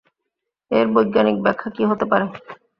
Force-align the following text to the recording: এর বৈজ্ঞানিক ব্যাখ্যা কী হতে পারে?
এর 0.71 0.85
বৈজ্ঞানিক 0.93 1.37
ব্যাখ্যা 1.41 1.69
কী 1.75 1.83
হতে 1.89 2.05
পারে? 2.11 2.25